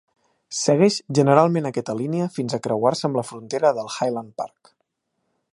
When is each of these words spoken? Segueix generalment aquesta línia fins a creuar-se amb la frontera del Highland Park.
Segueix 0.59 0.95
generalment 1.19 1.69
aquesta 1.71 1.95
línia 2.01 2.29
fins 2.39 2.57
a 2.59 2.63
creuar-se 2.65 3.07
amb 3.11 3.21
la 3.23 3.27
frontera 3.31 3.75
del 3.81 3.93
Highland 3.97 4.37
Park. 4.43 4.77